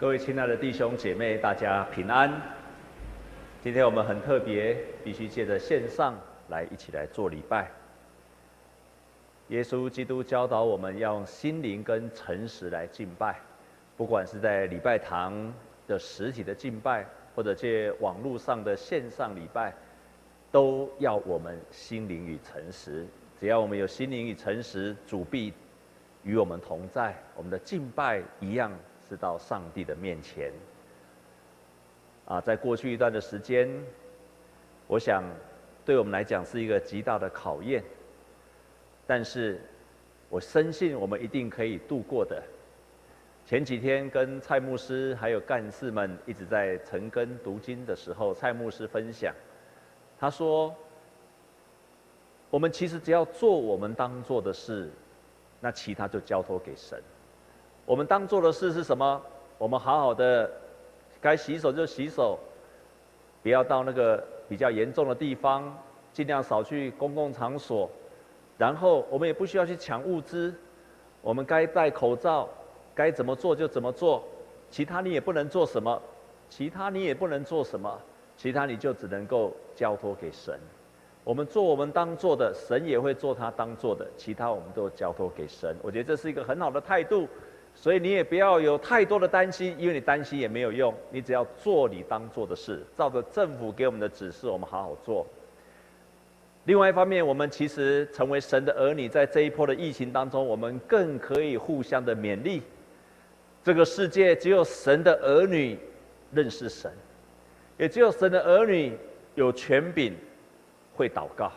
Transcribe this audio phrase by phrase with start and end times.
[0.00, 2.32] 各位亲爱的弟兄姐妹，大家平安。
[3.62, 7.70] 今天我们很特别，必须借着线上来一起来做礼拜。
[9.48, 13.38] 耶稣基督教导我们要用心灵跟诚实来敬拜，
[13.98, 15.52] 不管是在礼拜堂
[15.86, 17.04] 的实体的敬拜，
[17.34, 19.70] 或者借网络上的线上礼拜，
[20.50, 23.06] 都要我们心灵与诚实。
[23.38, 25.52] 只要我们有心灵与诚实，主必
[26.24, 28.72] 与我们同在，我们的敬拜一样
[29.10, 30.52] 是到上帝的面前。
[32.26, 33.68] 啊，在过去一段的时间，
[34.86, 35.24] 我想
[35.84, 37.82] 对我们来讲是一个极大的考验，
[39.04, 39.60] 但是
[40.28, 42.40] 我深信我们一定可以度过的。
[43.44, 49.34] 前几天跟蔡牧师还有干事们一直在晨更读经的时候，蔡牧师分享，
[50.20, 50.72] 他说
[52.48, 54.88] ：“我们其实只要做我们当做的事。”
[55.62, 57.02] 那其他就交托给神。
[57.86, 59.20] 我们当做的事是什么？
[59.58, 60.50] 我们好好的，
[61.20, 62.38] 该洗手就洗手，
[63.42, 65.76] 不要到那个比较严重的地方，
[66.12, 67.90] 尽量少去公共场所。
[68.56, 70.54] 然后我们也不需要去抢物资，
[71.20, 72.48] 我们该戴口罩，
[72.94, 74.22] 该怎么做就怎么做。
[74.70, 76.00] 其他你也不能做什么，
[76.48, 77.98] 其他你也不能做什么，
[78.36, 80.58] 其他你就只能够交托给神。
[81.24, 85.76] 我们做我们当做的，神也会做他当做的，其他我们都交托给神。
[85.82, 87.28] 我觉得这是一个很好的态度，
[87.74, 90.94] 所以你也不要有太多的担心，因为你担心也没有用。
[91.10, 95.26] 你只要做你当做的事，照着政府给我们的指示，我们好好做。
[96.64, 102.62] 另外一方面，我们其实成为神的儿女，在这一波的疫情当中，我们更可以互相的勉励。
[103.64, 105.78] 这个世界只有神的儿女
[106.32, 106.92] 认识神，
[107.78, 108.96] 也只有神的儿女
[109.34, 110.14] 有权柄。
[110.92, 111.50] 会祷告，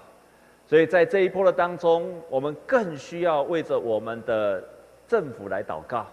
[0.66, 4.64] 所以在这一波的当中，我们更需要为着我们的
[5.14, 6.08] 政府来祷告，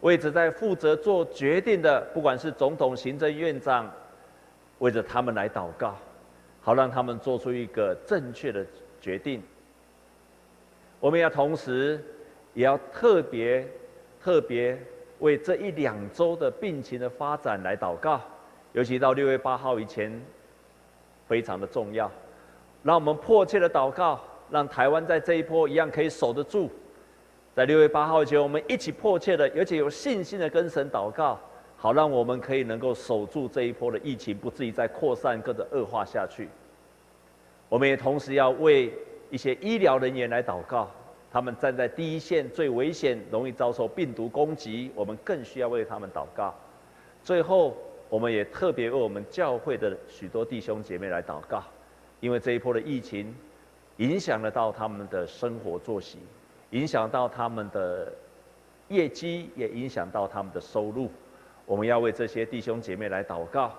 [0.00, 3.90] 为着在负责做决定的，不管是总统、行政院长，
[4.78, 5.96] 为着他们来祷告，
[6.60, 8.64] 好让他们做出一个正确的
[9.00, 9.42] 决定。
[11.00, 12.00] 我们要同时，
[12.54, 13.66] 也要特别
[14.22, 14.80] 特别
[15.18, 18.20] 为这一两周的病情的发展来祷告，
[18.72, 20.12] 尤其到六月八号以前，
[21.26, 22.08] 非常的重要。
[22.84, 26.70] 让我们迫切的祷告，让台湾在这一波一样可以守得住。
[27.58, 31.36] 在六月八号前，我们一起迫切的，而且有信心的跟神祷告，
[31.76, 36.48] 好让我们可以能够守住这一波的疫情，不至于再扩散，跟着恶化下去。
[37.68, 38.94] 我们也同时要为
[39.28, 40.88] 一些医疗人员来祷告，
[41.32, 46.54] 他们站在第一线，最危险，容易遭受病毒攻击，我们更需要为他们祷告。
[47.24, 47.76] 最后，
[48.08, 51.64] 我们也特别为我们教会的许多弟兄姐妹来祷告。
[52.20, 53.34] 因为这一波的疫情，
[53.96, 56.20] 影响了到他们的生活作息，
[56.70, 58.12] 影响到他们的
[58.88, 61.10] 业绩，也影响到他们的收入。
[61.66, 63.72] 我们要为这些弟兄姐妹来祷告，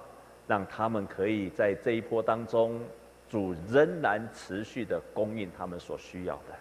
[0.48, 2.80] 让他们可以在这一波当中，
[3.28, 6.56] 主仍然持续的供应他们所需要的。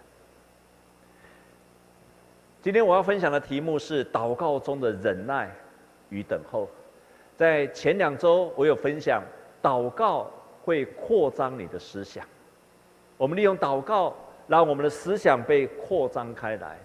[2.61, 5.49] 今天我要分享的题目是祷告中的忍耐
[6.09, 6.67] 与等候。
[7.37, 9.23] 在前两周，我有分享
[9.61, 10.29] 祷告。
[10.61, 12.23] 会扩张你的思想。
[13.17, 14.15] 我们利用祷告，
[14.49, 16.77] 让我们的思想被扩张开来。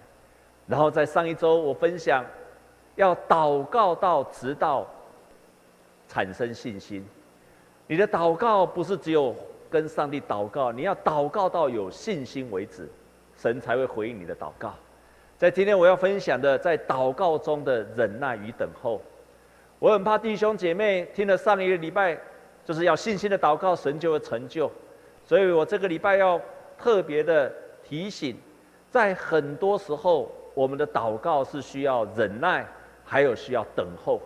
[0.65, 2.23] 然后在上一周，我分享
[2.95, 4.87] 要祷告到直到
[6.07, 7.05] 产生信心。
[7.87, 9.35] 你的祷告不是只有
[9.69, 12.87] 跟上帝祷告，你要祷告到有信心为止，
[13.35, 14.73] 神才会回应你的祷告。
[15.37, 19.01] 在今天我要分享的，在祷告中的忍耐与等候。
[19.79, 22.17] 我很怕弟兄姐妹听了上一个礼拜。
[22.67, 24.71] 就是要信心的祷告，神就会成就。
[25.23, 26.41] 所以我这个礼拜要
[26.77, 27.51] 特别的
[27.83, 28.37] 提醒，
[28.89, 32.65] 在很多时候，我们的祷告是需要忍耐，
[33.03, 34.21] 还有需要等候。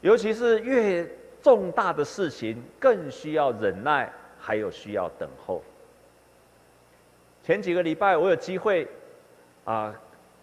[0.00, 1.08] 尤其是越
[1.42, 5.62] 重大的事情，更需要忍耐，还有需要等候。
[7.42, 8.86] 前几个礼拜，我有机会
[9.64, 9.94] 啊，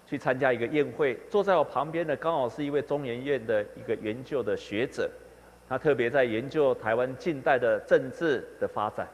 [0.07, 5.09] 去参加一个宴会，坐在我旁边的刚好是一位中研院的一个研究的学者。
[5.67, 9.07] 他特别在研究台湾近代的政治的发展，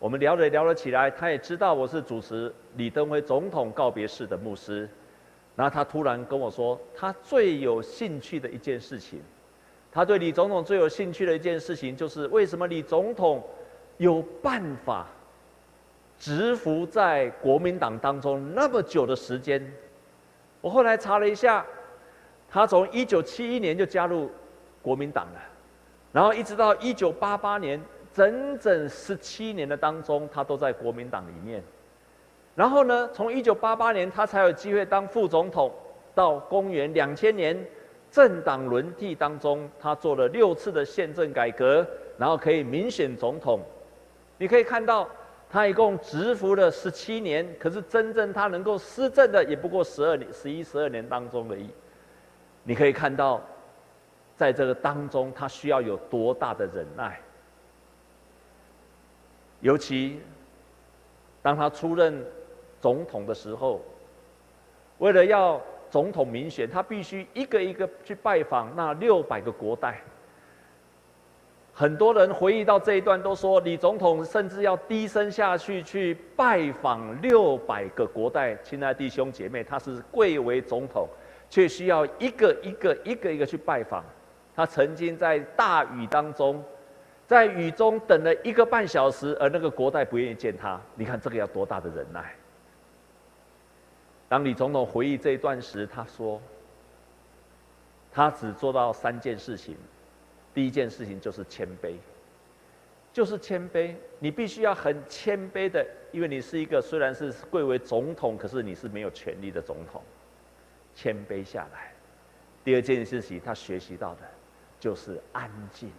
[0.00, 4.88] 我们聊着聊了起来，他也知道我是主持李登辉总统告别式的牧师，
[5.54, 9.20] 然后他突然跟我说，他最有兴趣的一件事情，
[9.92, 13.44] 他对李总统最有兴趣的一件事情，就是为什么李总统
[13.98, 15.06] 有办法
[16.18, 19.62] 蛰伏在国民党当中那么久的时间？
[20.62, 21.62] 我后来查了一下，
[22.48, 24.30] 他从一九七一年就加入
[24.80, 25.40] 国民党了。
[26.10, 27.78] 然后一直到一九八八年，
[28.12, 31.62] 整整十七年的当中，他都在国民党里面。
[32.54, 35.72] 然后呢，从一九八八年他才有机会当副总统，
[36.14, 37.56] 到公元两千年，
[38.10, 41.86] 政党轮替当中，他做了六次的宪政改革，
[42.18, 43.60] 然后可以民选总统。
[44.36, 45.08] 你可以看到，
[45.48, 51.70] 他一共执服了十七年，可是真正他能够施政的，也不过十二年、十一、十二年当中而已。
[52.64, 53.40] 你可以看到，
[54.36, 57.20] 在这个当中，他需要有多大的忍耐。
[59.60, 60.20] 尤其
[61.42, 62.24] 当他出任
[62.80, 63.80] 总统的时候，
[64.98, 65.60] 为了要
[65.90, 70.00] 总统民选，他必须一个一个去拜访那六百个国代。
[71.72, 78.54] 很多人回忆到这一段，都说李总统甚至要低声下去去拜访六百个国代。
[78.62, 81.08] 亲爱的弟兄姐妹，他是贵为总统，
[81.48, 84.04] 却需要一个一个一个一个去拜访。
[84.54, 86.62] 他曾经在大雨当中，
[87.30, 90.80] 在雨中等了一个半小时，而那个国代不愿意见他。
[90.96, 92.34] 你看这个要多大的忍耐？
[94.28, 96.42] 当李总统回忆这一段时，他说
[98.10, 99.76] ：“他只做到三件事情。
[100.52, 101.94] 第一件事情就是谦卑，
[103.12, 103.94] 就是谦卑。
[104.18, 110.02] 你必须要很谦卑的，因为你是一个虽然是贵为总统，可是你是没有权力的总统。
[110.96, 111.92] 谦卑下来。
[112.64, 114.22] 第二件事情，他学习到的，
[114.80, 115.92] 就是安静，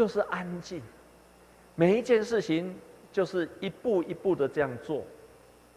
[0.00, 0.80] 就是安静。
[1.74, 2.74] 每一件事情，
[3.12, 5.04] 就是一步一步的这样做，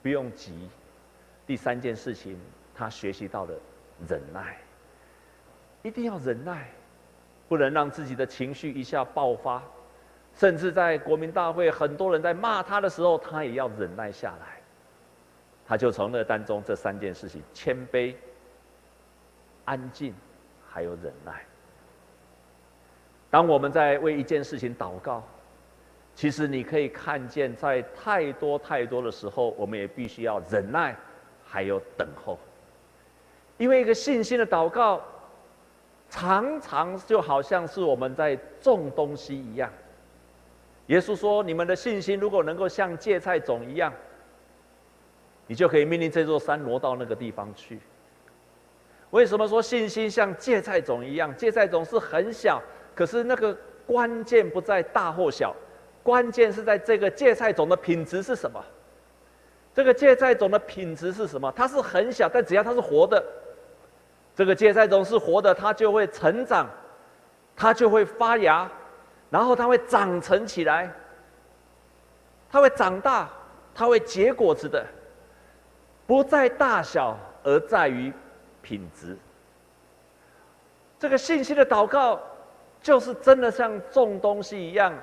[0.01, 0.69] 不用急。”
[1.45, 2.39] 第三件事情，
[2.73, 3.53] 他学习到了
[4.07, 4.57] 忍耐，
[5.81, 6.69] 一定要忍耐，
[7.49, 9.61] 不能让自己的情绪一下爆发，
[10.33, 14.61] 甚至在国民大会很多人在骂他的时候，他也要忍耐下来。
[15.67, 18.15] 他就从那当中这三件事情：谦卑、
[19.65, 20.15] 安静，
[20.65, 21.45] 还有忍耐。
[23.33, 25.23] 当我们在为一件事情祷告，
[26.13, 30.95] 其实你可以看见，在太多太多的时候，我们也必须要忍耐。
[31.43, 32.37] 还有等候，
[33.57, 35.01] 因为一个信心的祷告，
[36.11, 39.67] 常常就好像是我们在种东西一样。
[40.87, 43.91] 耶稣说：“你们的信心如果能够像芥菜种一样，
[45.47, 47.79] 你就可以命令这座山挪到那个地方去。”
[49.09, 51.35] 为什么说信心像芥菜种一样？
[51.35, 52.61] 芥菜种是很小，
[52.95, 55.55] 可是那个关键不在大或小，
[56.01, 58.63] 关键是在这个芥菜种的品质是什么。
[59.73, 61.51] 这个芥菜种的品质是什么？
[61.55, 63.23] 它是很小，但只要它是活的，
[64.35, 66.69] 这个芥菜种是活的，它就会成长，
[67.55, 68.69] 它就会发芽，
[69.31, 70.93] 然后它会长成起来，
[72.51, 73.27] 它会长大，
[73.73, 74.85] 它会结果子的，
[76.05, 78.13] 不在大小，而在于
[78.61, 79.17] 品质。
[80.99, 82.21] 这个信息的祷告，
[82.83, 84.93] 就是真的像种东西一样，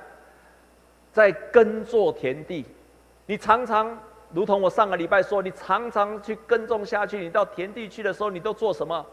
[1.11, 2.65] 在耕作田地，
[3.27, 3.99] 你常常。
[4.33, 9.05] 如同我上个礼拜说，你常常去耕种下去，你到田地去的时候，你都做什么？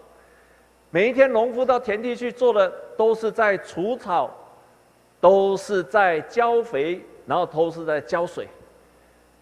[0.92, 4.30] 每一天，农夫到田地去做的，都是在除草，
[5.20, 8.48] 都是在浇肥，然后都是在浇水。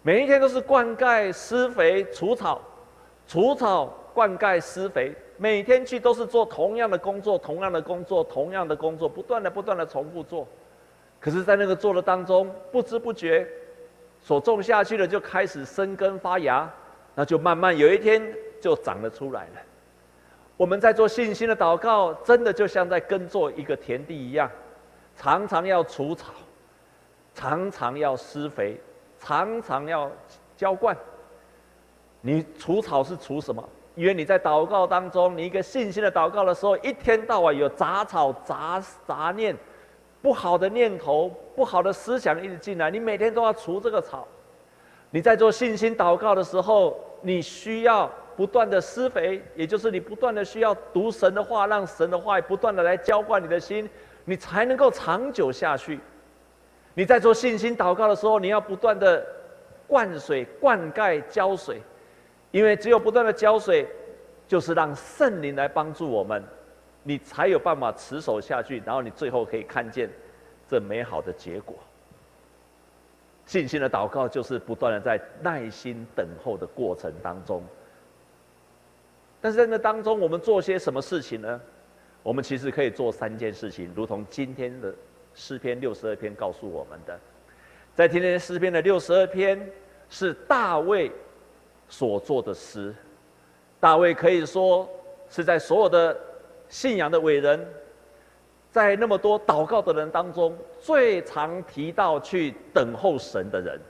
[0.00, 2.62] 每一天都是灌溉、施肥、除草、
[3.26, 5.14] 除草、灌溉、施肥。
[5.38, 10.46] 每天去都是做同样的工作，同样的工作，同样的工作，不断的、不断的重复做。
[11.20, 13.46] 可是，在那个做的当中，不知不觉。
[14.20, 16.68] 所种下去的就开始生根发芽，
[17.14, 18.22] 那就慢慢有一天
[18.60, 19.60] 就长了出来了。
[20.56, 24.50] 我们在做信心的祷告，真的就像在耕作一个田地一样，
[25.16, 26.32] 常常要除草，
[27.34, 28.80] 常常要施肥，
[29.20, 30.10] 常常要
[30.56, 30.96] 浇灌。
[32.20, 33.62] 你除草是除什么？
[33.96, 39.56] 因为你在祷告当中，你一个信心的祷告的时候，一天到晚有杂草、杂杂念。
[40.22, 44.26] 不好的念头、不好的思想一直进来，你每天都要除这个草。
[45.10, 53.88] 你在做信心祷告的时候，你需要不断的施肥，也就是你不断的需要读神的话，让神的话不断的来浇灌你的心，
[54.24, 56.00] 你才能够长久下去。
[56.94, 59.24] 你在做信心祷告的时候，你要不断的
[59.86, 61.80] 灌水、灌溉、浇水，
[62.56, 63.86] 因为只有不断的浇水，
[64.48, 66.42] 就是让圣灵来帮助我们。
[67.02, 70.08] 你才有办法持守下去，然后你最后可以看见
[70.66, 71.76] 这美好的结果。
[73.44, 77.62] 信心的祷告就是不断的在耐心等候的过程当中。
[79.38, 81.60] 但是在那当中，我们做些什么事情呢？
[82.22, 84.94] 我们其实可以做三件事情，如同今天的
[85.34, 87.20] 诗篇六十二篇告诉我们的。
[87.94, 89.70] 在今天诗篇的六十二篇
[90.08, 91.12] 是大卫
[91.88, 92.94] 所做的诗，
[93.80, 94.88] 大卫可以说
[95.28, 96.16] 是在所有的。
[96.68, 97.64] 信仰的伟人，
[98.72, 103.80] 在那么多祷告的人当中，最常提到去等候神的人。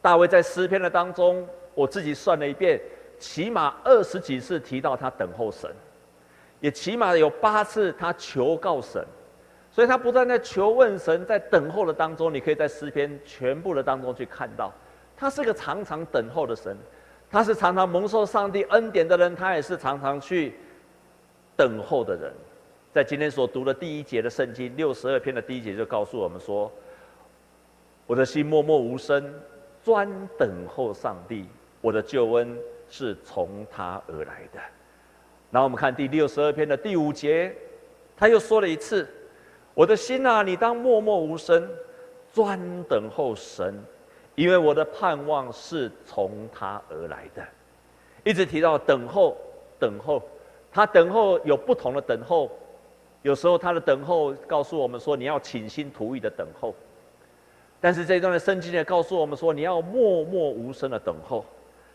[0.00, 2.80] 大卫在诗篇的当中，我自己算了一遍，
[3.18, 5.68] 起码二十几次提到他等候神。
[6.60, 9.04] 也起码有八次他求告神，
[9.68, 14.72] 所以他不断在求问神，在等候的当中，你可以在诗篇全部的当中去看到，
[15.16, 16.76] 他是个常常等候的神，
[17.30, 20.54] 他是常常蒙受上帝恩典的人，他也是常常去
[21.56, 22.32] 等候的人。
[22.92, 26.70] 在今天所读的第一节的圣经六十二篇的第一节就告诉我们说
[28.04, 29.32] ：“我的心默默无声，
[29.84, 31.46] 专等候上帝，
[31.80, 32.58] 我的救恩
[32.88, 34.60] 是从他而来的。”
[35.52, 37.54] 然后我们看第六十二篇的第五节，
[38.16, 39.08] 他又说了一次
[39.72, 41.68] ：“我的心啊，你当默默无声，
[42.32, 43.80] 专等候神，
[44.34, 47.42] 因为我的盼望是从他而来的。”
[48.24, 49.36] 一直提到等候，
[49.78, 50.22] 等候，
[50.70, 52.50] 他等候有不同的等候，
[53.22, 56.72] 有时候他的等候告诉我们说，你要倾心吐意的等候；
[57.80, 61.44] 但是这一段的圣经也告诉我们说，你要默默无声的等候。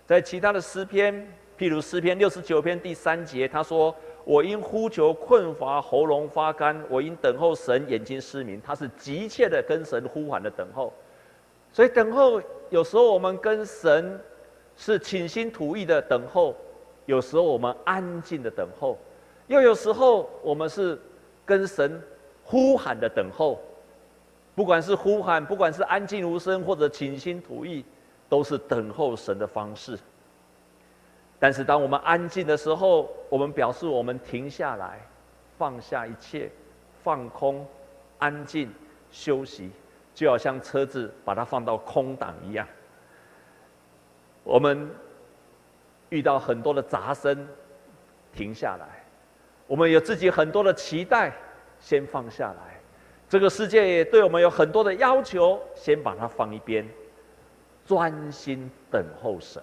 [0.06, 1.28] 在其他的诗篇。
[1.58, 10.92] 譬如诗篇六十九篇第三节，他说：“我因呼求困乏，喉咙发干；我因等候神，眼睛失明。”他是急切的跟神呼喊的等候。
[11.76, 14.18] 所以等候，有时候我们跟神
[14.78, 16.56] 是倾心吐意的等候，
[17.06, 18.98] 有时候我们安静的等候，
[19.48, 20.98] 又有时候我们是
[21.46, 22.02] 跟神
[22.46, 23.60] 呼喊的等候。
[24.56, 27.84] 不管是呼喊，不管是安静无声，或者倾心吐意，
[28.30, 30.00] 都是等候神的方式。
[31.38, 35.06] 但是，当我们安静的时候，我们表示我们停下来，
[35.58, 36.50] 放下一切，
[37.04, 37.68] 放空，
[38.18, 38.74] 安静，
[39.12, 39.72] 休息，
[40.16, 42.66] 就好像车子把它放到空档一样。
[44.44, 44.90] 我们
[46.10, 47.48] 遇到很多的杂声，
[48.34, 48.88] 停下来；
[49.68, 51.34] 我们有自己很多的期待，
[51.80, 52.80] 先放下来。
[53.28, 56.88] 这个世界也对我们有很多的要求，先把它放一边，
[57.86, 59.62] 专心等候神。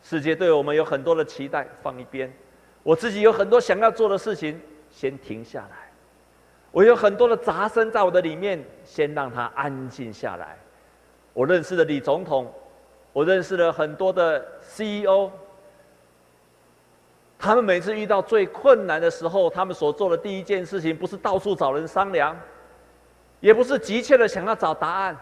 [0.00, 2.30] 世界对我们有很多的期待，放一边；
[2.82, 5.85] 我自己有很多想要做的事情，先停下来。
[6.70, 10.56] 我有很多的杂声在我的里面，先让它安静下来。
[11.32, 12.52] 我认识的李总统，
[13.12, 15.30] 我认识了很多的 CEO，
[17.38, 22.36] 他们每次遇到最困难的时候，他们所做的第一件事情，不是到处找人商量，
[23.40, 25.16] 也不是急切的想要找答案，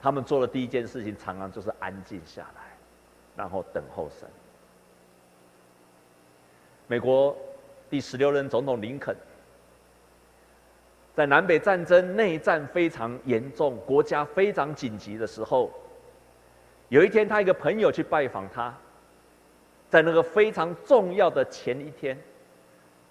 [0.00, 2.62] 他们做的第一件事情，常常就是安静下来。
[3.36, 4.28] 然后等候神。
[6.86, 7.34] 美国
[7.88, 9.16] 第十六任总统林肯，
[11.20, 15.70] 在南北战争内战非常严重、国家非常紧急的时候，
[16.88, 18.74] 有一天，他一个朋友去拜访他，
[19.90, 22.18] 在那个非常重要的前一天，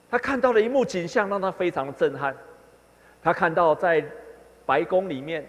[0.10, 2.36] 他看到了一幕景象，让他非常的震撼。
[3.22, 4.04] 他看到在
[4.66, 5.48] 白宫里面，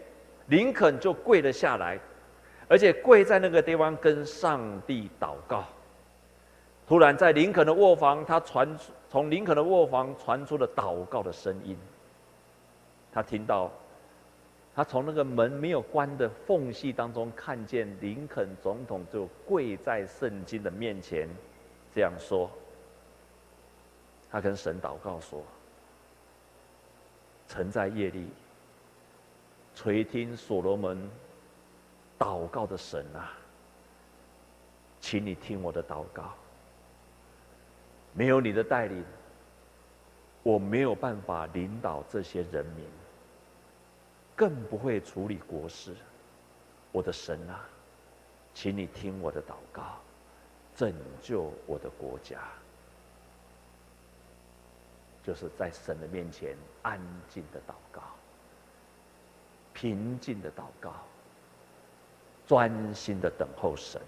[0.49, 1.99] 林肯就跪了下来。
[2.69, 5.65] 而且跪在那个地方跟上帝祷告。
[6.87, 11.75] 突然，在林肯的卧房，他传从林肯的卧房传出了祷告的声音。
[13.13, 13.71] 他听到，
[14.75, 21.29] 他从那个门没有关的缝隙当中看见林肯总统就跪在圣经的面前，
[21.95, 22.51] 这样说。
[24.31, 25.43] 他跟神祷告说
[27.49, 28.29] ：“曾在夜里
[29.75, 31.09] 垂听所罗门。”
[32.17, 33.33] 祷告的神啊，
[35.01, 36.35] 请你听我的祷告。
[38.13, 39.03] 没有你的带领，
[40.43, 42.85] 我没有办法领导这些人民，
[44.35, 45.95] 更不会处理国事。
[46.93, 47.65] 我的神啊，
[48.55, 49.99] 请你听我的祷告，
[50.75, 52.39] 拯救我的国家。
[55.23, 58.03] 就是在神的面前安静的祷告，
[59.73, 60.95] 平静的祷告。
[62.47, 64.01] 专心的等候神，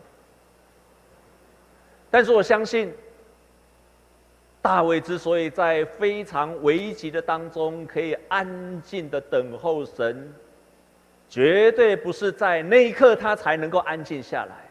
[2.10, 2.92] 但是我相信，
[4.62, 10.32] 大卫之所以在非常危急的当中可以安静的等候神，
[11.28, 14.70] 绝对不是在那一刻他才能够安静下来，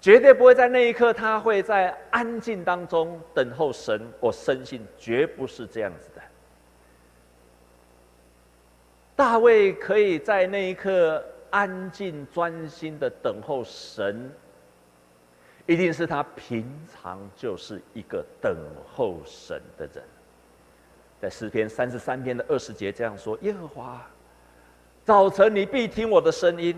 [0.00, 4.00] 绝对不会在那一刻他会在安静当中等候神。
[4.18, 6.22] 我深信，绝不是这样子的。
[9.14, 11.22] 大卫可以在那一刻。
[11.50, 14.30] 安静专心的等候神，
[15.68, 18.56] 一定是他平常就是一个等
[18.90, 20.02] 候神的人。
[21.20, 24.00] 在诗篇三十三篇的二十节这样说：“耶和华，
[25.04, 26.74] 早晨你必听我的声音，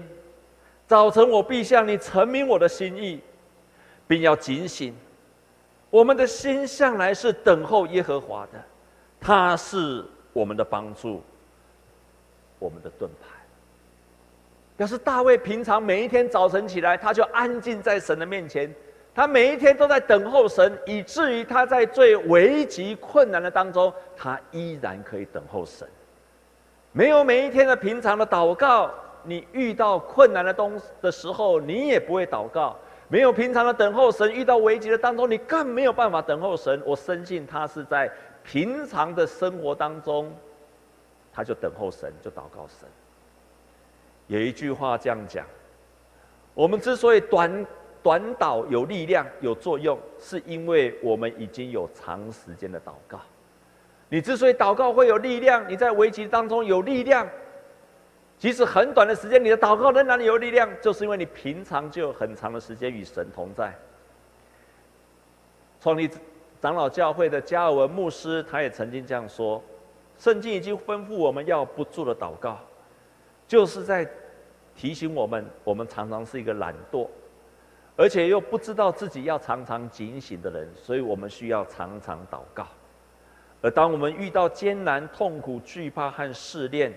[0.88, 3.20] 早晨我必向你陈明我的心意，
[4.08, 4.92] 并要警醒。
[5.88, 8.60] 我们的心向来是等候耶和华的，
[9.20, 11.22] 他是我们的帮助，
[12.58, 13.28] 我们的盾牌。”
[14.80, 18.74] 表示大卫平常每一天早晨起来，他就安静在神的面前，
[19.14, 25.86] 他每一天都在等候神，以至于他在最危急困难的当中，他依然可以等候神。
[26.92, 28.90] 没有每一天的平常的祷告，
[29.22, 32.74] 你遇到困难的东的时候，你也不会祷告；
[33.08, 36.82] 没有平常的等候神，遇到危急的当中，你更没有办法等候神。
[36.86, 38.10] 我深信他是在
[38.42, 40.34] 平常的生活当中，
[41.30, 42.88] 他就等候神，就祷告神。
[44.30, 45.44] 有一句话这样讲：
[46.54, 47.66] 我们之所以短。
[48.02, 53.20] 短祷有力量、有作用，是因为我们已经有长时间的祷告。
[54.08, 57.28] 你之所以祷告会有力量，你在危机当中有力量，
[58.38, 63.70] 即使很短的时间，你的祷告仍然有力量，就是因为你平常就有很长的时间与神同在。
[65.78, 66.08] 创立
[66.58, 69.62] 长老教会的加尔文牧师，他也曾经这样说：
[70.16, 72.58] 圣经已经吩咐我们要不住的祷告，
[73.46, 74.10] 就是在
[74.74, 77.08] 提醒我们，我们常常是一个懒惰。
[77.96, 82.66] 而且又不知道自己要常常警醒的人，所以我们需要常常祷告。
[83.60, 86.94] 而当我们遇到艰难、痛苦、惧怕和试炼，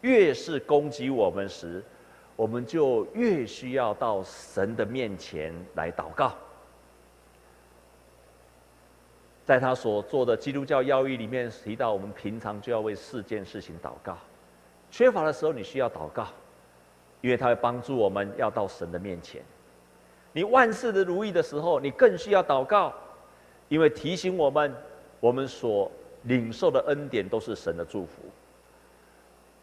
[0.00, 1.80] 越是攻击我们时，
[2.34, 6.34] 我们就越需要到神的面前来祷告。
[9.44, 14.18] 在他所做的基督教要义里面提到，我们平常就要为四件事情祷告。
[14.90, 16.26] 缺乏的时候，你需要祷告，
[17.26, 19.42] 因为他会帮助我们要到神的面前。
[20.30, 22.94] 你万事的如意的时候，你更需要祷告，
[23.68, 24.72] 因为提醒我们，
[25.18, 25.90] 我们所
[26.22, 28.22] 领受的恩典都是神的祝福。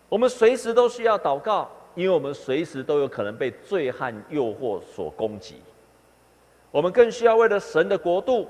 [0.10, 5.62] 我们随时都需要祷告，因为我们随时都有可能被罪和诱惑所攻击。
[6.70, 8.46] 我们更需要为了神的国度，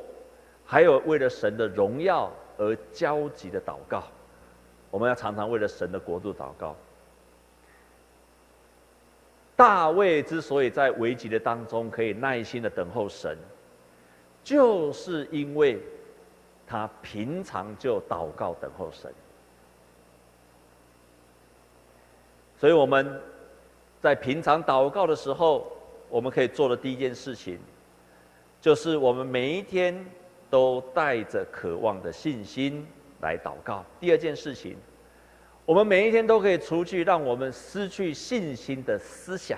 [0.66, 4.06] 还有为了神的荣耀而焦急的祷告。
[4.90, 6.76] 我们要常常为了神的国度祷告。
[9.64, 13.38] 大卫之所以在危急的当中可以耐心的等候神，
[14.44, 15.80] 就是因为
[16.68, 19.10] 他平常就祷告等候神。
[22.60, 23.22] 所以我们
[24.02, 25.72] 在平常祷告的时候，
[26.10, 27.58] 我们可以做的第一件事情，
[28.60, 30.06] 就是我们每一天
[30.50, 32.86] 都带着渴望的信心
[33.22, 33.86] 来祷告。
[34.02, 34.76] 第二件事情。
[35.66, 39.58] 我们每一天都可以除去让我们失去信心的思想，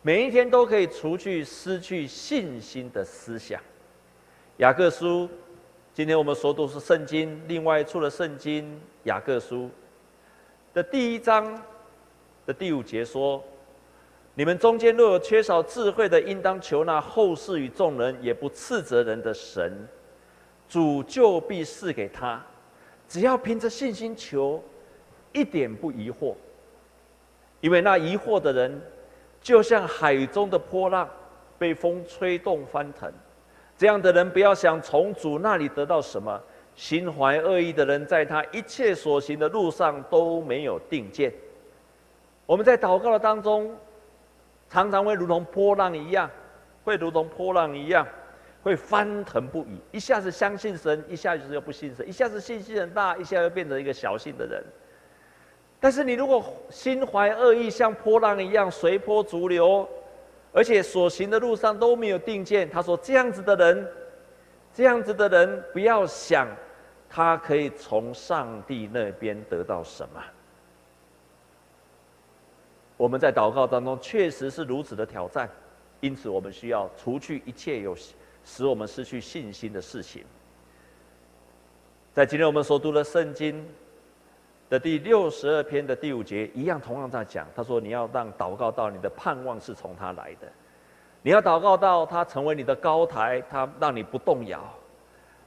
[0.00, 3.60] 每一天都可以除去失去信心的思想。
[4.58, 5.28] 雅各书，
[5.92, 9.68] 今天我们所读是圣经，另外一处的圣经雅各书
[10.72, 11.60] 的第一章
[12.46, 13.42] 的第五节说
[14.34, 19.88] ：“你们中间若有缺少智慧的，应当求那后世与众人，也不斥责人的神，
[20.68, 22.40] 主就必赐给他。
[23.08, 24.62] 只要凭着信心求。”
[25.36, 26.34] 一点不疑惑，
[27.60, 28.80] 因为那疑惑的人，
[29.42, 31.06] 就像海中的波浪，
[31.58, 33.12] 被风吹动翻腾。
[33.76, 36.40] 这样的人不要想从主那里得到什么。
[36.74, 41.32] 心怀恶意的人，在他一切所行的路上都没有定见。
[42.44, 43.74] 我们在祷告的当中，
[44.68, 46.30] 常常会如同波浪一样，
[46.84, 48.06] 会如同波浪一样，
[48.62, 49.80] 会翻腾不已。
[49.90, 54.62] 一下子相信神，一下子又不信神；一下子信心很大，一下又变成一个小信的人。
[55.78, 59.86] 但是你如果心怀恶意，像波浪一样随波逐流，
[60.52, 63.86] 而且所行的路上都没有定见，他说这样子的人，
[64.74, 66.48] 这样子的人不要想
[67.10, 70.22] 他可以从上帝那边得到什么。
[72.96, 75.48] 我们在祷告当中确实是如此的挑战，
[76.00, 77.94] 因此我们需要除去一切有
[78.44, 80.24] 使我们失去信心的事情。
[82.14, 83.62] 在今天我们所读的圣经。
[84.68, 87.46] 的第六十二篇的第五节一样，同样在讲。
[87.54, 90.48] 他说：“你要让祷告到你的盼望是从他来的，
[91.22, 94.60] 你要祷告到他成为你的高台，他让你不动摇，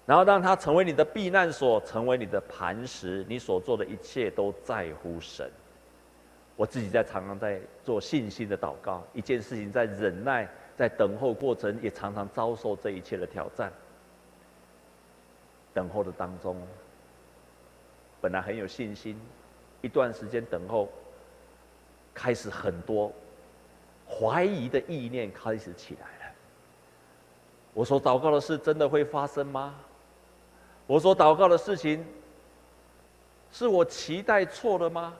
[0.06, 3.26] 然后让他成为你的避难所，成为你的磐石。
[3.28, 5.52] 你所做的一切都在乎神。”
[6.56, 13.72] 我自己在常常在做信心的祷告，一件事情在忍耐，在等候过程，也常常遭受这一切的挑战。
[15.74, 16.56] 等候的当中。
[18.22, 19.20] 本来很有信心，
[19.82, 20.90] 一段时间等候，
[22.14, 23.12] 开始很多
[24.10, 26.34] 怀疑的意念开始起来了。
[27.74, 29.76] 我所祷告的事真的会发生吗？
[30.86, 32.06] 我所祷告的事情，
[33.52, 35.14] 是我期待错了吗？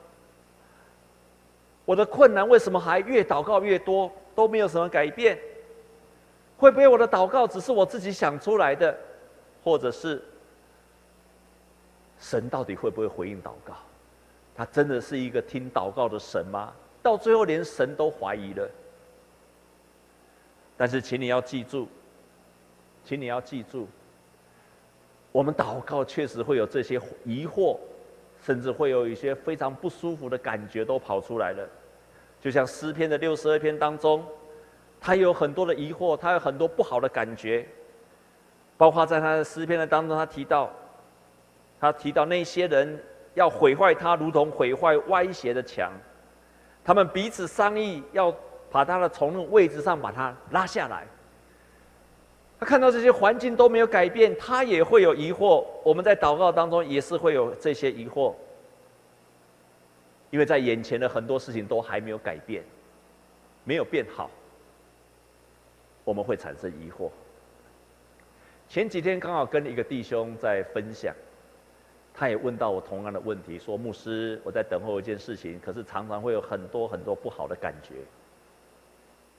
[1.86, 5.38] 我的困难为什么还越祷告越多，都没有什么改变？
[6.58, 8.94] 会不会我的祷告只是我自己想出来的，
[9.64, 10.22] 或者是？
[12.20, 13.74] 神到底会不会回应祷告？
[14.54, 16.72] 他真的是一个听祷告的神吗？
[17.02, 18.70] 到最后连神都怀疑了。
[20.76, 21.88] 但是，请你要记住，
[23.04, 23.88] 请你要记住，
[25.32, 27.78] 我们祷告确实会有这些疑惑，
[28.42, 31.66] 甚至会有一些非常不舒服的感觉都跑出来了。
[32.40, 34.24] 就像诗篇的六十二篇当中，
[34.98, 37.66] 他有很多的疑惑，他有很多不好的感觉，
[38.76, 40.70] 包括在他的诗篇的当中，他提到，
[41.80, 43.02] 他提到那些人
[43.34, 45.90] 要毁坏他，如同毁坏歪斜的墙，
[46.84, 48.30] 他们彼此商议要
[48.70, 51.06] 把他的从那位置上把他拉下来。
[52.58, 55.64] 他看到这些环境都没有改变，他也会有疑惑。
[55.82, 58.34] 我们在祷告当中也是会有这些疑惑，
[60.28, 62.62] 因为在眼前的很多事情都还没有改变，
[63.64, 64.30] 没有变好，
[66.04, 67.08] 我们会产生疑惑。
[68.68, 71.14] 前几天刚好跟一个弟兄在分享，
[72.20, 77.94] 他也问到我同样的问题，说：“牧师，我在等候一件事情，可是常常会有很多很多不好的感觉。”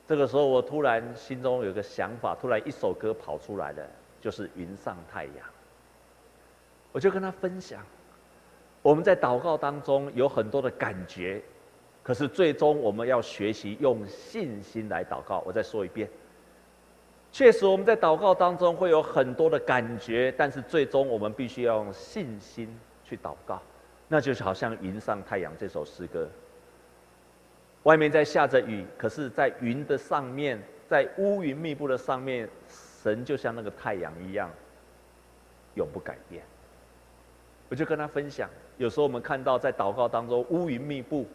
[0.08, 3.88] 这个时候，我突然心中有个想法，突然一首歌跑出来了，
[4.20, 5.36] 就是《云上太阳》。
[6.92, 7.86] 我就跟他分享，
[8.82, 11.40] 我们在祷告当中有很多的感觉，
[12.02, 15.44] 可是最终我们要学习用信心来祷告。
[15.46, 16.10] 我再说一遍，
[17.32, 23.62] 确实我们在祷告当中会有很多的感觉，但是最终我们必须要用信心去祷告。
[24.08, 26.28] 那就是好像《云上太阳》这首诗歌。
[27.84, 34.52] 外面在下着雨，可是，在云的上面，在乌云密布的上面，神就像那个太阳一样，
[35.76, 36.44] 永不改变。
[37.70, 41.26] 我就跟他分享，有时候我们看到在祷告当中乌云密布，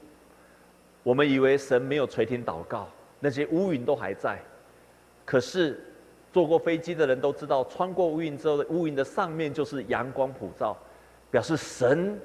[1.02, 2.86] 我们以为神没有垂听祷告，
[3.18, 4.38] 那些乌云都还在。
[5.24, 5.82] 可是，
[6.36, 10.76] 坐过飞机的人都知道，穿过乌云之后的乌云的上面就是阳光普照，
[11.30, 12.20] 表示神。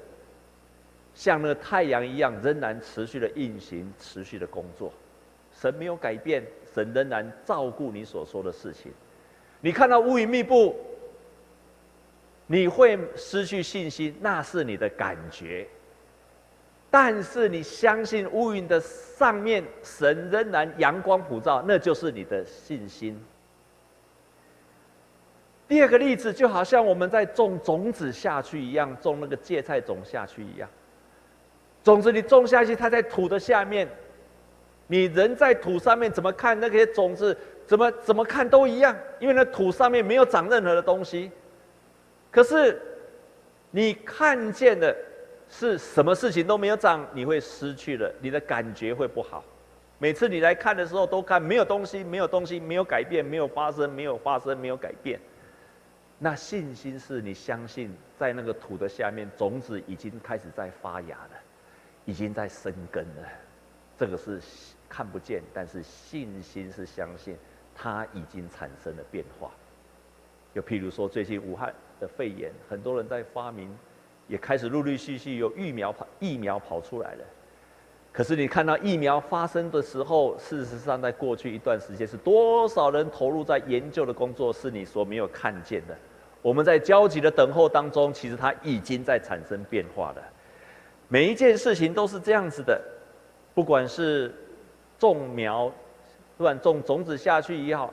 [1.14, 4.92] 像那个太阳一样，仍然持续的运行，持续的工作。
[5.50, 6.44] 神没有改变，
[6.74, 8.92] 神仍然照顾你所说的事情。
[9.62, 10.76] 你看到乌云密布，
[12.46, 15.66] 你会失去信心，那是你的感觉。
[16.90, 23.18] 但是你相信乌云的上面，神仍然阳光普照，那就是你的信心。
[25.72, 30.68] 第二个例子，就好像我们在种种子下去一样，种那个芥菜种下去一样。
[31.82, 33.88] 种子你种下去，它在土的下面，
[34.86, 41.30] 你人在土上面怎么看那些种子，怎么怎么看都一样，因为那土上面没有长任何的东西。
[42.30, 42.78] 可是，
[43.70, 44.94] 你看见的
[45.48, 49.42] 是什么事情都没有长，你会失去了，你的感觉会不好。
[49.96, 55.18] 每次你来看的时候，都看没有东西，没有东西，没有改变，没有发生，没有发生，没有改变。
[56.22, 61.30] 那信心是你相信，在那个土的下面，种子已经开始在发芽了。
[62.04, 63.28] 已经在生根了，
[63.96, 64.40] 这个是
[64.88, 67.36] 看不见，但是信心是相信
[67.72, 69.52] 它已经产生了变化。
[70.52, 73.72] 就譬如说，最近武汉的肺炎，很多人在发明，
[74.26, 77.24] 也开始陆陆续续有疫苗跑疫苗跑出来了。
[78.12, 85.96] 可是你看到疫苗发生的时候，事实上在过去一段时间，是多少人投入在研究的工作，是你所没有看见的。
[86.42, 90.22] 我们在焦急的等候当中，其实它已经在产生变化了。
[91.08, 92.80] 每一件事情都是这样子的，
[93.54, 94.34] 不管是
[94.98, 95.72] 种苗，
[96.36, 97.92] 不管种种子下去也好，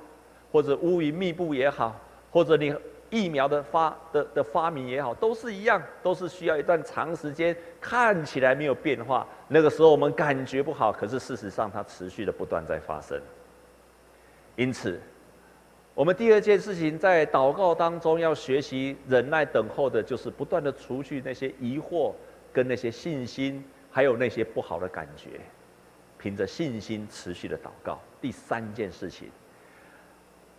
[0.51, 1.95] 或者乌云密布也好，
[2.31, 2.73] 或者你
[3.09, 13.19] 疫苗的发的的发明也好，都是一样，都是需要一段长时间，看起来没有变化，那个时候我们感觉不好，可是事实上它持续的不断在发生。
[14.55, 14.99] 因此，
[15.99, 22.13] 我们第二件事情在祷告当中要学习忍耐等候的，就是不断的除去那些疑惑。
[22.53, 25.29] 跟那些信心，还有那些不好的感觉，
[26.17, 27.99] 凭着信心持续的祷告。
[28.21, 29.29] 第三件事情，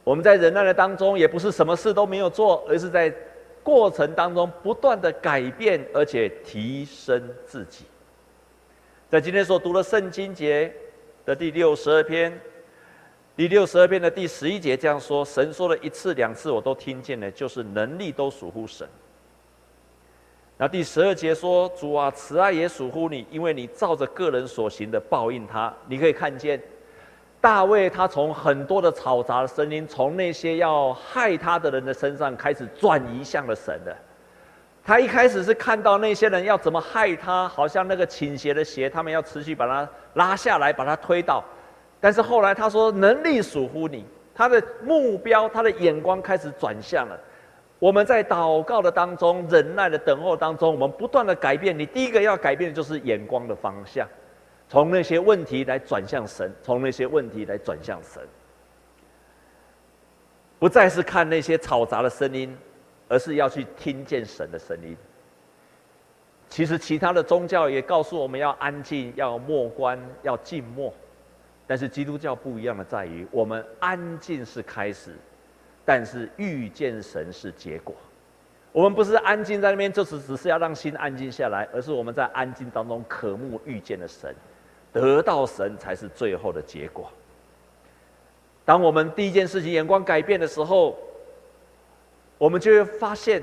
[0.04, 3.12] 我们在忍耐的当中，也不是什么事都没有做，而是在
[3.62, 7.86] 过程当中不断的改变，而且提升自己。
[9.08, 10.70] 在今天所读的圣经节
[11.24, 12.38] 的第六十二篇，
[13.36, 18.86] 第六十二篇的第十一节这样说：神说了一次两次，我都听见了，就是能力都属乎神。
[20.58, 26.60] 那第十二节说：“主啊，慈爱也属乎你，因为你照着个人所行的报应他。”你可以看见，
[27.40, 33.96] 大卫他从很多的嘈杂的声音，从那些要害他的人的身上开始转移向了神的。
[34.84, 41.42] 他一开始是看到那些人要怎么害他，好像那个倾斜的鞋，他们要持续把他拉下来，把他推倒。
[42.00, 47.18] 但是后来他说：“能力属乎你。”他的目标，他的眼光开始转向了。
[47.78, 51.78] 我们在祷告的当中，忍耐的等候当中，我们不断的改变。
[51.78, 54.08] 你第一个要改变的就是眼光的方向，
[54.68, 58.22] 从那些问题来转向神，从那些问题来转向神。
[60.58, 62.56] 不再是看那些嘈杂的声音，
[63.08, 64.96] 而是要去听见神的声音。
[66.48, 70.92] 其实其他的宗教也告诉我们要安静、要默观、要静默，
[71.70, 75.14] 但是基督教不一样的在于，我们安静是开始，
[75.84, 77.94] 但是遇见神是结果。
[78.72, 84.34] 我们不是安静在那边，就是只是要让心安静下来，而是我们在安静当中渴慕遇见了神，
[84.92, 87.08] 得到神才是最后的结果。
[88.64, 90.98] 当我们第一件事情眼光改变的时候，
[92.36, 93.40] 我们就会发现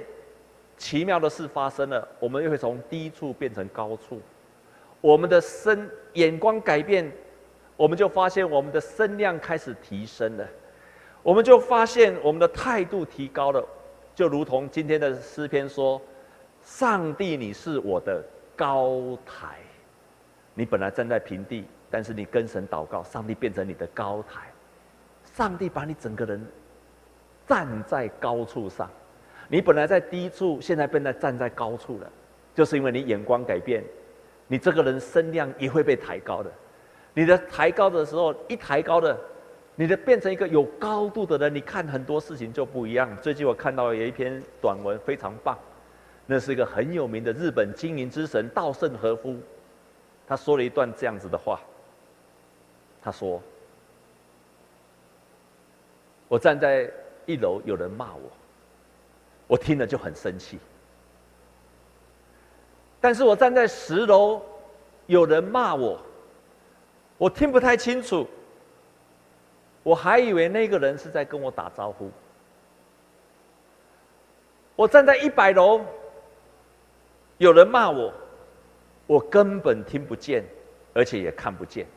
[0.77, 4.21] 奇妙的事发生了，我们又会从低处变成高处。
[4.99, 7.09] 我们的身眼光改变，
[7.77, 10.45] 我们就发现我们的声量开始提升了，
[11.21, 13.63] 我们就发现我们的态度提高了。
[14.15, 16.01] 就如同今天的诗篇说
[16.63, 18.23] ：“上帝，你是我的
[18.55, 19.57] 高台。
[20.55, 24.41] 你本来站在平地，但是你跟神祷告，上帝变成你的高台。
[25.23, 26.43] 上帝把你整个人
[27.45, 28.89] 站在高处上。
[29.47, 32.11] 你本来在低处，现在变得站在高处了，
[32.55, 33.83] 就是因为你眼光改变，
[34.47, 36.51] 你这个人声量也会被抬高的。
[37.17, 39.17] 你的抬高的时候，一抬高的。”
[39.79, 43.15] 你的变成一个有高度的人，你看很多事情就不一样。
[43.21, 45.57] 最近我看到有一篇短文非常棒，
[46.25, 49.35] 那是一个很有名的日本经营之神稻盛和夫，
[50.27, 51.59] 他说了一段这样子的话。
[53.03, 53.39] 他说
[56.27, 56.91] ：“我站在
[57.27, 58.31] 一楼，有人骂我，
[59.45, 60.57] 我听了就很生气；
[62.99, 64.41] 但是我站在十楼，
[65.05, 65.99] 有人骂我，
[67.17, 68.27] 我听不太清楚。”
[69.83, 72.11] 我还以为那个人是在跟我打招呼。
[74.75, 75.79] 我站在一百楼，
[77.37, 78.13] 有人骂我，
[79.05, 80.43] 我根本听不见，
[80.93, 81.87] 而且也看不见。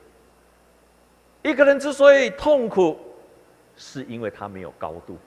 [1.42, 2.96] 一个人之所以痛苦，
[3.74, 5.18] 是因为他没有高度，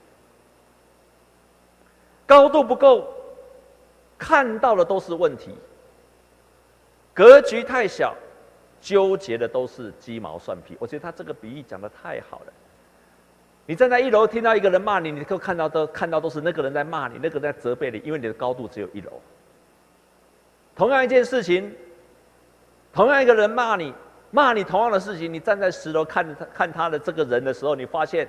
[2.24, 3.12] 高度不够，
[4.16, 5.54] 看到的都是问题，
[7.12, 8.16] 格局太小。
[8.84, 12.52] 纠结的都是鸡毛蒜皮，我觉得他这个比喻讲得太好了。
[13.64, 19.10] 你站在一楼听到一个人骂你，你都看到都看到都是那个人在骂你，那个人在责备你，因为你的高度只有一楼。
[20.76, 21.74] 同样一件事情，
[22.92, 23.94] 同样一个人骂你，
[24.30, 28.28] 骂你同样的事情，你站在十楼看他看他的这个人的时候，你发现，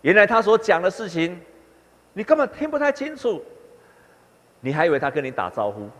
[0.00, 1.38] 原来他所讲的事情，
[2.14, 3.44] 你根本听不太清楚，
[4.60, 5.90] 你还以为他跟你打招呼。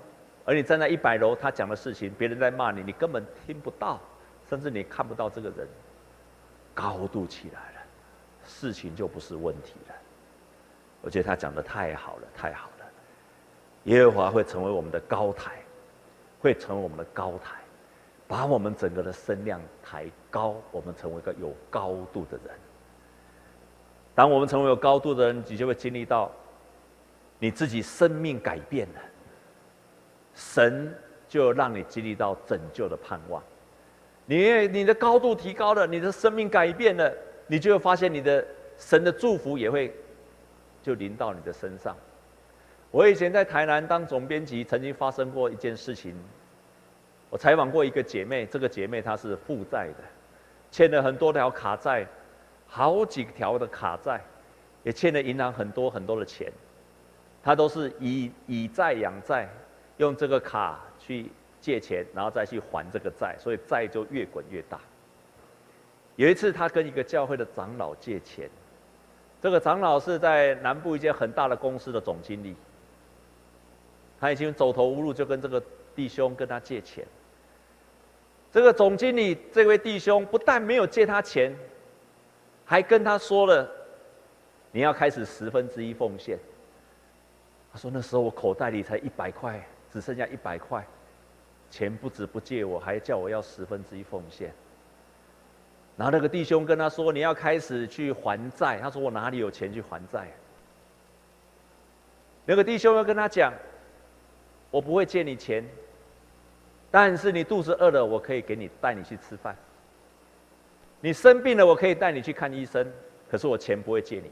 [0.44, 4.00] 而你站在一百楼，他讲的事情，别人在骂你，你根本听不到，
[4.48, 5.68] 甚至你看不到这个人。
[6.74, 7.80] 高度起来了，
[8.44, 9.94] 事情就不是问题了。
[11.02, 12.86] 我觉得他讲的太好了，太好了。
[13.84, 15.62] 耶和华会成为我们的高台，
[16.40, 17.56] 会成为我们的高台，
[18.26, 22.56] 把我们整个的声量抬高，我们成为一个有高度的人。
[24.14, 26.32] 当我们成为有高度的人，你就会经历到
[27.38, 29.00] 你自己生命改变了。
[30.34, 30.94] 神
[31.28, 33.42] 就让你经历到拯救的盼望，
[34.26, 37.12] 你你的高度提高了，你的生命改变了，
[37.46, 38.44] 你就会发现你的
[38.76, 39.94] 神的祝福也会
[40.82, 41.96] 就临到你的身上。
[42.90, 46.14] 我以前在台南当总编辑，曾经发生过一件事情。
[47.30, 50.04] 我采访过一个姐妹，这个姐妹她是负债的，
[50.70, 52.06] 欠了很多条卡债，
[52.66, 54.20] 好几条的卡债，
[54.82, 56.52] 也欠了银行很多很多的钱，
[57.42, 59.48] 她都是以以债养债。
[59.98, 64.80] 用这个卡去借钱，然后再去还这个债，所以债就越滚越大。
[66.16, 68.50] 有一次，他跟一个教会的长老借钱，
[69.40, 72.54] 这个长老是在南部一间很大的公司的总经理，
[74.20, 75.62] 他已经走投无路，就跟这个
[75.94, 77.06] 弟兄跟他借钱。
[78.52, 81.56] 这个总经理这位弟兄不但没有借他钱，
[82.64, 83.66] 还跟他说了
[84.70, 86.38] ：“你要开始十分之一奉献。”
[87.72, 90.82] 他说：“那时候我口袋里才一百块。”只剩下一百块，
[91.70, 94.50] 钱不止不借我，还叫我要十分之一奉献。
[95.98, 100.26] 然后那个弟兄跟他说：“你要开始去还债。”他说：“我哪里有钱去还债？”
[102.46, 103.52] 那个弟兄要跟他讲
[104.72, 105.62] ：“我不会借你钱，
[106.90, 109.54] 但是你肚子饿了，我可以给你带你去吃饭。
[111.02, 112.90] 你生病了，我可以带你去看医生。
[113.30, 114.30] 可是我钱不会借你。”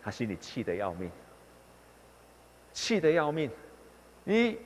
[0.00, 1.10] 他心里气得要命，
[2.72, 3.50] 气得要命，
[4.22, 4.56] 你。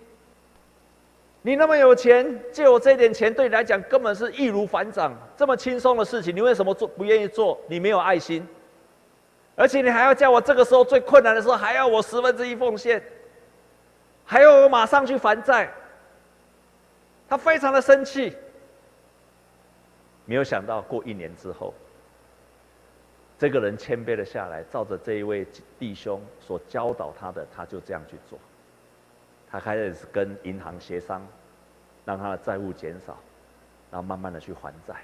[1.42, 7.58] 你那么有钱，借我这点钱，对你来讲根本是易如反掌，这么轻松的事情，你为什么做不愿意做？
[7.66, 8.46] 你没有爱心，
[9.56, 13.02] 而且你还要叫我这个时候最困难的时候，还要我十分之一奉献，
[14.24, 15.72] 还要我马上去还债。
[17.26, 18.36] 他非常的生气。
[20.26, 21.72] 没有想到过一年之后，
[23.38, 25.46] 这个人谦卑了下来，照着这一位
[25.78, 28.38] 弟兄所教导他的，他就这样去做。
[29.50, 31.26] 他开始跟银行协商，
[32.04, 33.18] 让他的债务减少，
[33.90, 34.94] 然后慢慢的去还债。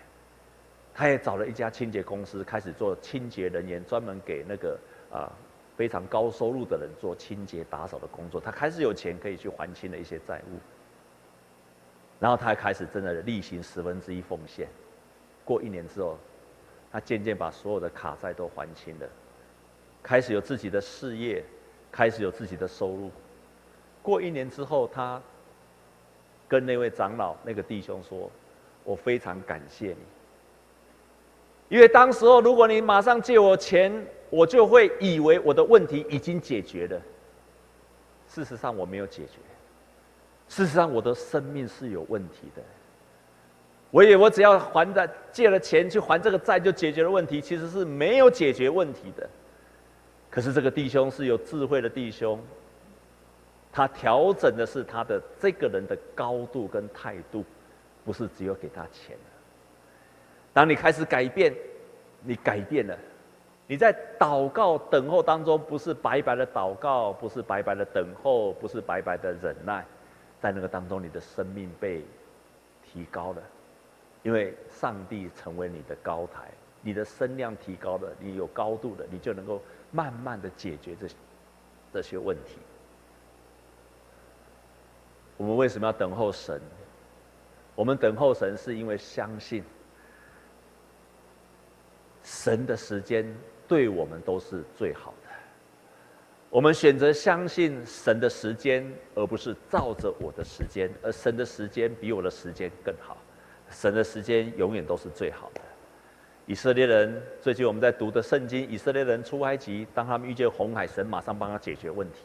[0.95, 4.79] 他也找了一家清洁公司，开始做清洁人员，专门给那个
[5.11, 5.31] 啊
[5.77, 8.41] 非常高收入的人做清洁打扫的工作。
[8.41, 10.59] 他开始有钱可以去还清了一些债务。
[12.21, 14.69] 然后他还开始真的例行十分之一奉献。
[15.45, 16.19] 过一年之后。
[16.93, 19.07] 他渐渐把所有的卡债都还清了，
[20.03, 21.45] 开始有自己的事业，
[21.93, 23.11] 开始有自己的收入。
[24.07, 25.21] 过一年之后，他
[26.47, 28.31] 跟那位长老、那个弟兄说
[28.85, 29.97] ：“我非常感谢你，
[31.69, 33.93] 因为当时候如果你马上借我钱，
[34.31, 37.03] 我就会以为我的问题已经解决了。
[38.29, 39.41] 事实上我没有解决，
[40.49, 42.63] 事实上我的生命是有问题的。”
[43.91, 49.29] 我以为我只要还的借了钱去还这个债就解决了问题，其实是没有解决问题的。
[50.31, 52.39] 可是这个弟兄是有智慧的弟兄，
[53.77, 57.45] 他调整的是他的这个人的高度跟态度，
[58.07, 59.15] 不是只有给他钱。
[60.55, 61.55] 当你开始改变，
[62.23, 62.99] 你改变了，
[63.67, 69.85] 你在祷告等候当中，不是白白的祷告，不是白白的等候，不是白白的忍耐，
[70.41, 72.03] 在那个当中，你的生命被
[72.83, 73.43] 提高了。
[74.23, 79.61] 因为上帝成为你的高台，你的声量提高了，你有高度了，你就能够
[79.91, 81.07] 慢慢的解决这
[81.93, 82.57] 这些问题。
[85.37, 86.61] 我们为什么要等候神？
[87.75, 89.63] 我们等候神是因为相信
[92.23, 93.27] 神的时间
[93.69, 95.31] 对我们都是最好的。
[96.49, 103.19] 我们选择相信神的时间，而不是照着我的时间，而神的时间比我的时间更好。
[103.69, 105.61] 神的时间永远都是最好的。
[106.47, 112.21] 以色列人最近我们在读的圣经，以色列人出埃及，当他们遇见红海，神马上帮他解决问题。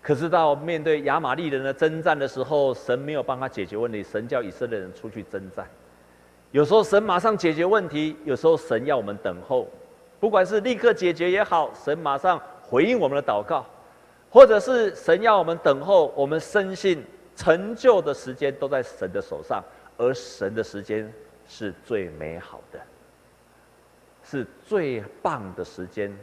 [0.00, 5.68] 可是到面对亚玛力人的征战的时候，神没有帮他解决问题，神叫以色列人出去征战。
[6.50, 9.68] 有时候神马上解决问题，有时候神要我们等候。
[10.20, 13.64] 不管是立刻解决也好，神马上回应我们的祷告，
[14.30, 17.04] 或者是神要我们等候，我们深信
[17.36, 19.62] 成就的时间都在神的手上。
[19.96, 21.12] 而神的时间
[21.48, 22.80] 是最美好的，
[24.22, 26.16] 是最棒的时间，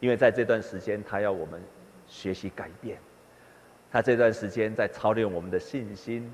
[0.00, 1.62] 因为在这段时间，他要我们
[2.10, 2.98] 学习改变。
[3.90, 6.30] 他这段时间在操练我们的信心，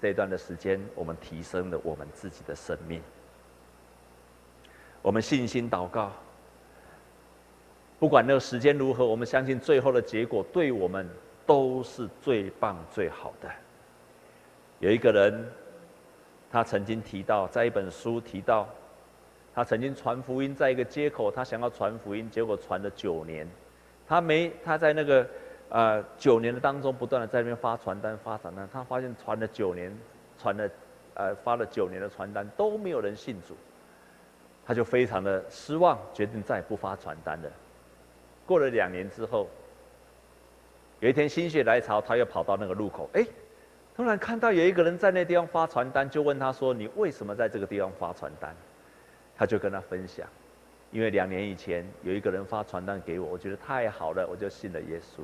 [0.00, 3.00] 这段的时间，我们提升了我们自己的生命。
[5.00, 6.10] 我们信心祷告，
[8.00, 11.08] 不管那个时间如何，我们相信最后的结果对我们
[11.46, 13.48] 都是最棒最好的。
[14.80, 15.46] 有一个人。
[16.54, 18.68] 他曾经提到，在一本书提到，
[19.54, 23.48] 他曾经传福音在一个街口，他想要传福音，结果传了九年，
[24.12, 25.26] 他没他在那个
[25.70, 29.90] 呃九年的当中不断的在那边发传单发传单，他发现传了九年，
[30.38, 30.68] 传了
[31.14, 33.56] 呃发了九年的传单都没有人信主，
[34.66, 37.50] 他就非常的失望，决定再也不发传单了。
[38.44, 39.48] 过了两年之后，
[41.00, 43.26] 有一天心血来潮，他又跑到那个路口，哎。
[43.96, 48.54] 突然看到有一个人在那地方发传单，就问他说：“你为什么在这个地方发传单？”
[49.36, 50.28] 他就跟他分享，
[50.92, 55.22] 因为两年以前有一个人发传单给我，我觉得太好了，我就信了耶稣。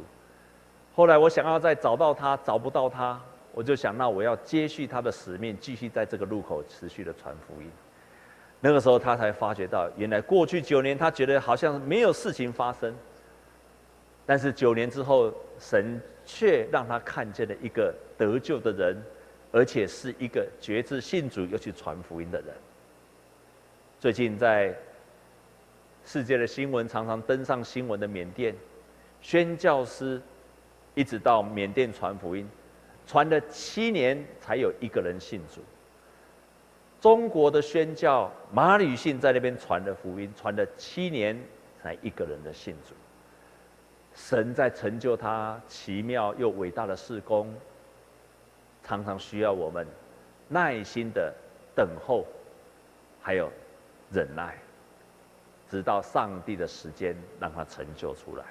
[0.95, 3.21] 后来我想要再找到他，找不到他，
[3.53, 7.71] 我就想，那我要接续他的使命，继续在这个路口持续的传福音。
[8.61, 12.93] 那个时候他才发觉到，原来过去九年他觉得好像没有事情发生，
[14.27, 17.95] 但是九年之后，神却让他看见了一个。
[18.19, 19.01] 得救的人，
[19.53, 22.49] 而且是一个决志信主又去传福音的人。
[24.01, 24.75] 最近在
[26.11, 28.55] 世界的新闻常常登上新闻的缅甸
[29.21, 30.19] 宣教师，
[30.95, 32.49] 一直到缅甸传福音，
[33.07, 35.61] 传了七年才有一个人信主。
[36.99, 41.39] 中国的宣教马吕信在那边传了福音，传了七年
[41.83, 42.95] 才一个人的信主。
[44.15, 47.55] 神在成就他奇妙又伟大的事工。
[48.83, 49.87] 常常需要我们
[50.49, 51.31] 耐心的
[51.75, 52.25] 等候，
[53.21, 53.51] 还有
[54.11, 54.57] 忍耐，
[55.71, 58.45] 直到上帝的时间让他成就出来。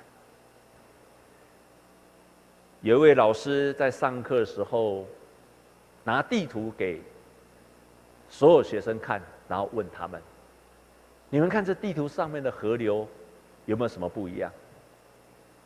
[2.81, 5.05] 有一位老师在上课的时候，
[6.03, 7.01] 拿地图给
[8.29, 10.21] 所有学生看，然后问他们
[11.29, 13.07] ：“你们看这地图上面的河流
[13.65, 14.51] 有没有什么不一样？”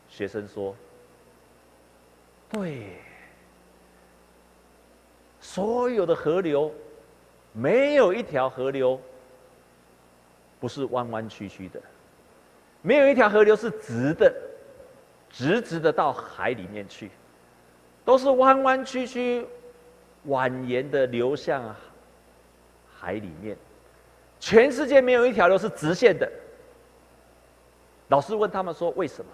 [0.08, 0.76] 学生说
[2.49, 2.95] ：“对。”
[5.41, 6.72] 所有的河流，
[7.52, 8.99] 没有一条河流
[10.62, 11.82] 不是弯弯曲曲的，
[12.82, 14.32] 没有一条河流是直的，
[15.30, 17.09] 直直的到海里面去，
[18.05, 19.45] 都是弯弯曲曲、
[20.28, 21.76] 蜿蜒的流向
[22.95, 23.57] 海里面。
[24.39, 26.32] 全世界没有一条路是直线的。
[28.09, 29.32] 老师问他们说：“为什么？”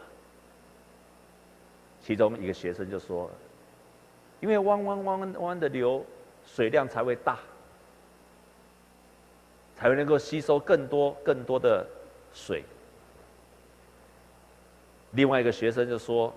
[2.00, 3.30] 其中一个学生就说
[4.40, 6.06] ：“因为弯弯弯弯的流，
[6.46, 7.40] 水量才会大，
[9.80, 11.86] 才会能够吸收更多更多的
[12.34, 12.64] 水。”
[15.12, 16.34] 另外一个学生就说：“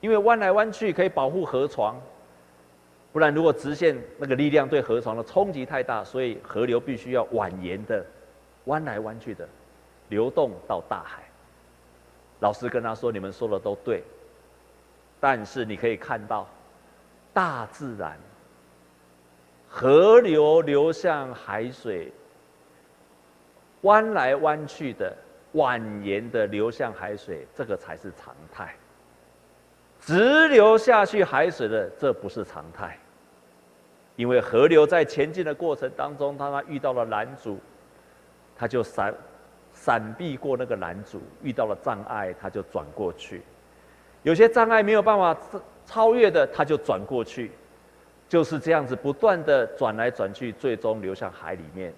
[0.00, 2.00] 因为弯来弯去可以保护河床。”
[3.12, 8.04] 不然，如果直线那个力量对河床的冲击太大，所以河流必须要蜿蜒的、
[8.66, 9.48] 弯来弯去的
[10.10, 11.22] 流动到大海。
[12.40, 14.04] 老师跟他说：“你们说的都对，
[15.18, 16.46] 但是你可以看到，
[17.32, 18.18] 大自然
[19.66, 22.12] 河流流向海水，
[23.86, 25.16] 弯来弯去的、
[25.54, 28.74] 蜿蜒的流向海水，这个才是常态。
[29.98, 32.98] 直流下去海水的，这不是常态。”
[34.16, 37.58] 因为河流在前进的过程当中，当它遇到了拦阻，
[38.56, 39.14] 它就闪
[39.74, 43.42] 闪避过那个拦阻；遇到了障碍，它就转过去。
[44.22, 45.36] 有些障碍没有办法
[45.84, 47.52] 超越的，它就转过去。
[48.26, 51.92] 就是这样子不断的转来转去，最终流向海里面。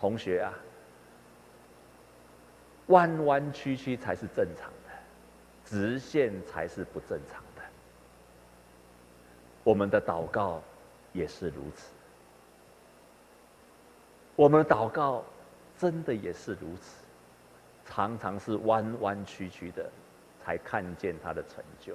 [0.00, 0.52] 同学啊，
[2.86, 4.90] 弯弯曲曲才是正常的，
[5.64, 7.62] 直线才是不正常的。
[9.64, 10.62] 我们的祷告。
[11.14, 11.92] 也是如此，
[14.34, 15.22] 我们的祷告
[15.76, 17.04] 真的也是如此，
[17.84, 19.90] 常常是弯弯曲曲的，
[20.42, 21.94] 才看见他的成就，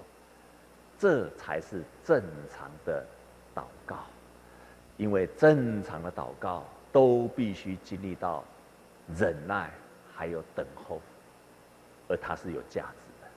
[1.00, 3.04] 这才是正常的
[3.56, 4.06] 祷告，
[4.98, 8.44] 因为正常的祷告都必须经历到
[9.18, 9.72] 忍耐，
[10.18, 11.00] 还有等候，
[12.08, 13.28] 而它是有价值的。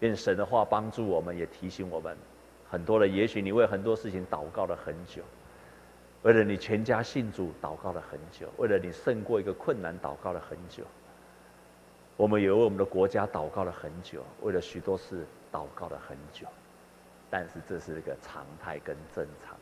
[0.00, 2.16] 愿神的话帮助我们，也提醒我们。
[2.70, 5.22] 很多人，也许你为很多事情祷告了很久，
[6.22, 10.84] 为了你全家信主祷告了很久，为了你胜过一个困难祷告了很久。
[12.16, 16.46] 我们也为我们的国家祷告了很久，为了许多事祷告了很久。
[17.28, 19.56] 但是这是一个常态跟正常，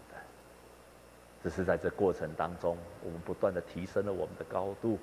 [1.42, 4.98] 只是在这过程当中，我们不断的提升了我们的高度，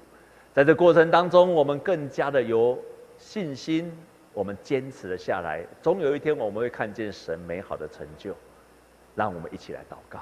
[0.54, 2.78] 在这过程当中，我们更加的有
[3.18, 3.92] 信心。
[4.34, 8.36] 我们坚持了下来，总有一天我们会看见神美好的成就。
[9.16, 10.20] 让我们一起来祷告。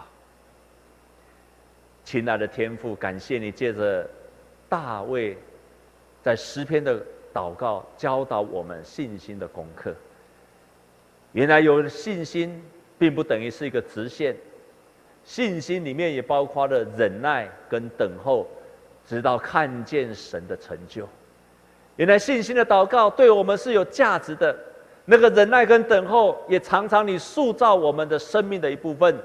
[2.05, 4.09] 亲爱的天父，感谢你借着
[4.70, 5.38] 大卫
[6.24, 9.93] 在诗篇的祷告，教导我们信心的功课。
[11.34, 12.63] 原来有信心，
[12.97, 14.34] 并不等于是一个直线，
[15.26, 18.47] 信心里面也包括了忍耐跟等候，
[19.05, 21.05] 直到看见神的成就。
[21.97, 24.55] 原来信心的祷告对我们是有价值的，
[25.05, 29.17] 那个忍耐跟等候，也常常你塑造我们的生命的一部分，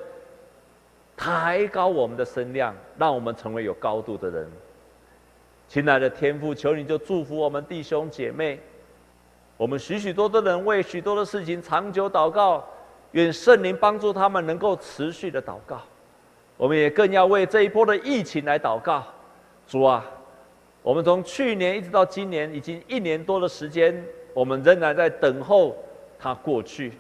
[1.16, 4.48] 抬高我们的身量，让我们成为有高度的人。
[5.68, 8.58] 亲爱的天父，求你就祝福我们弟兄姐妹，
[9.56, 12.66] 我们许许多多的人为许多的事情长久祷告，
[13.12, 15.80] 愿圣灵帮助他们能够持续的祷告。
[16.56, 19.04] 我们也更要为这一波的疫情来祷告，
[19.66, 20.04] 主啊。
[20.82, 24.02] 我们从去年一直到今年，已经一年多的时间，
[24.32, 25.76] 我们仍然在等候
[26.18, 26.92] 它过去。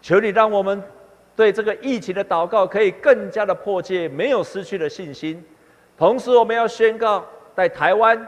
[0.00, 0.80] 求你让我们
[1.34, 5.44] 对这个疫情的祷告可以更加的迫切，没有失去的信心。
[5.96, 7.26] 同时，我们要宣告，
[7.56, 8.24] 在台湾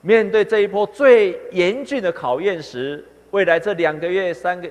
[0.00, 4.70] 面对这一波最严峻的考验时，未来这两个月、三个、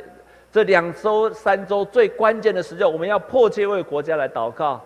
[0.52, 4.82] 这两周、三周最关键的时间，我们要迫切为国家来祷告。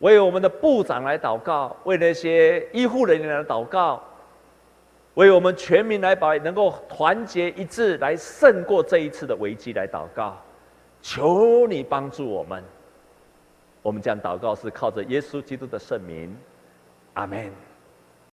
[0.00, 4.02] 为我们的部长来祷告，为那些医护人员来祷告，
[5.14, 10.36] 为我们全民来把能够团结一致来胜过这一次的危机来祷告，
[11.00, 12.62] 求你帮助我们。
[13.80, 16.36] 我们这样祷告是靠着耶稣基督的圣名，
[17.14, 17.50] 阿门。